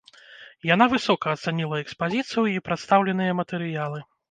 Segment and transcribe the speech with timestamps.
[0.69, 3.99] Яна высока ацаніла экспазіцыю і прадстаўленыя матэрыялы.